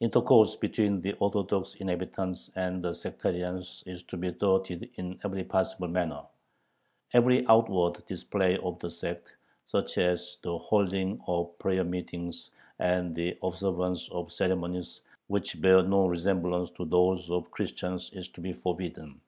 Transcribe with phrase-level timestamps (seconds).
[0.00, 5.86] Intercourse between the Orthodox inhabitants and the sectarians is to be thwarted in every possible
[5.86, 6.22] manner.
[7.12, 9.36] Every outward display of the sect,
[9.66, 16.06] such as the holding of prayer meetings and the observance of ceremonies which bear no
[16.06, 19.20] resemblance to those of Christians, is to be forbidden.